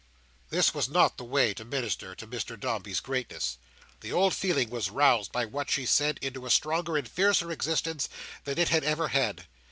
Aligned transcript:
This 0.49 0.73
was 0.73 0.89
not 0.89 1.17
the 1.17 1.23
way 1.23 1.53
to 1.53 1.63
minister 1.63 2.15
to 2.15 2.25
Mr 2.25 2.59
Dombey's 2.59 2.99
greatness. 2.99 3.59
The 3.99 4.11
old 4.11 4.33
feeling 4.33 4.71
was 4.71 4.89
roused 4.89 5.31
by 5.31 5.45
what 5.45 5.69
she 5.69 5.85
said, 5.85 6.17
into 6.23 6.47
a 6.47 6.49
stronger 6.49 6.97
and 6.97 7.07
fiercer 7.07 7.51
existence 7.51 8.09
than 8.43 8.57
it 8.57 8.69
had 8.69 8.83
ever 8.83 9.09
had. 9.09 9.45